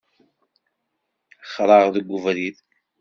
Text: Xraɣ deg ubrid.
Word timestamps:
Xraɣ 1.53 1.85
deg 1.95 2.07
ubrid. 2.15 2.57